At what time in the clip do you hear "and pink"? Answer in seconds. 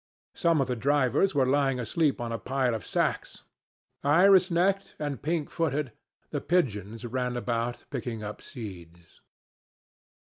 4.97-5.51